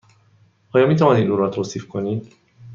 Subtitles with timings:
[0.73, 2.33] آیا می توانید او را توصیف کنید؟